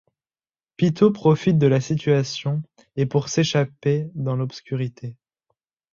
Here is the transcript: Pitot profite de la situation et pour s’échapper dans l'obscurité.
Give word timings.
Pitot 0.77 1.11
profite 1.11 1.59
de 1.59 1.67
la 1.67 1.79
situation 1.79 2.63
et 2.95 3.05
pour 3.05 3.29
s’échapper 3.29 4.09
dans 4.15 4.35
l'obscurité. 4.35 5.15